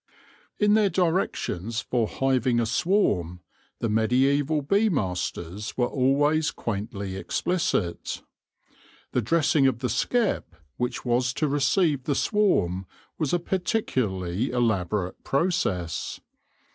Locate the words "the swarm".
12.05-12.87